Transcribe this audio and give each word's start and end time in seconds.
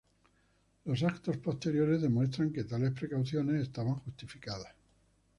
Los 0.85 0.99
eventos 1.03 1.37
posteriores 1.37 2.01
demuestran 2.01 2.51
que 2.51 2.63
tales 2.63 2.91
precauciones 2.91 3.61
estaban 3.61 3.93
justificadas. 3.97 4.73